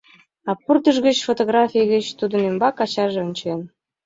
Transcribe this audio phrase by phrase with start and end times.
[0.49, 3.59] А пырдыж гыч, фотографий гыч тудын ӱмбак ачаже ончен.